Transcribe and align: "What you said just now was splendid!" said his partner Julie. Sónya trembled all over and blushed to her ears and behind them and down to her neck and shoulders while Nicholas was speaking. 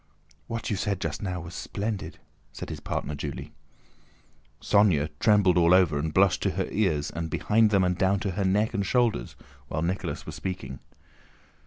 "What 0.47 0.71
you 0.71 0.77
said 0.77 0.99
just 0.99 1.21
now 1.21 1.39
was 1.41 1.53
splendid!" 1.53 2.17
said 2.51 2.71
his 2.71 2.79
partner 2.79 3.13
Julie. 3.13 3.53
Sónya 4.59 5.09
trembled 5.19 5.59
all 5.59 5.75
over 5.75 5.99
and 5.99 6.11
blushed 6.11 6.41
to 6.41 6.49
her 6.57 6.67
ears 6.71 7.11
and 7.11 7.29
behind 7.29 7.69
them 7.69 7.83
and 7.83 7.95
down 7.95 8.19
to 8.21 8.31
her 8.31 8.43
neck 8.43 8.73
and 8.73 8.83
shoulders 8.83 9.35
while 9.67 9.83
Nicholas 9.83 10.25
was 10.25 10.33
speaking. 10.33 10.79